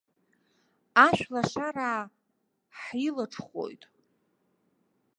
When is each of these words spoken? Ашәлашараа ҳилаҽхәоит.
Ашәлашараа 1.05 2.01
ҳилаҽхәоит. 2.79 3.83